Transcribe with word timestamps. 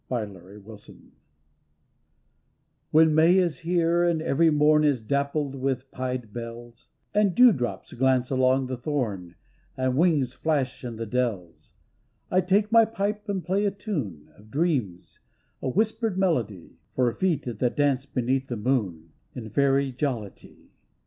257 0.09 0.63
CEOL 0.65 0.77
SIDHEi 0.77 1.11
When 2.89 3.13
May 3.13 3.37
is 3.37 3.59
here, 3.59 4.03
and 4.03 4.19
every 4.19 4.49
mom 4.49 4.83
Is 4.83 4.99
dappled 4.99 5.53
with 5.53 5.91
pied 5.91 6.33
bells, 6.33 6.87
And 7.13 7.35
dewdrops 7.35 7.93
glance 7.93 8.31
along 8.31 8.65
the 8.65 8.77
thorn 8.77 9.35
And 9.77 9.95
wings 9.95 10.33
flash 10.33 10.83
in 10.83 10.95
the 10.95 11.05
dells, 11.05 11.73
I 12.31 12.41
take 12.41 12.71
my 12.71 12.83
pipe 12.85 13.29
and 13.29 13.45
play 13.45 13.63
a 13.65 13.69
tune 13.69 14.31
Of 14.35 14.49
dreams, 14.49 15.19
a 15.61 15.69
whispered 15.69 16.17
melody, 16.17 16.79
For 16.95 17.13
feet 17.13 17.43
that 17.59 17.77
dance 17.77 18.07
beneath 18.07 18.47
the 18.47 18.57
moon 18.57 19.11
In 19.35 19.51
fairy 19.51 19.91
jollity. 19.91 20.71